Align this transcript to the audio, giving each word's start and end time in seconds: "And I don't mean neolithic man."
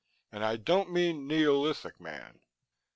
"And 0.31 0.43
I 0.43 0.55
don't 0.55 0.91
mean 0.91 1.27
neolithic 1.27 1.99
man." 2.01 2.39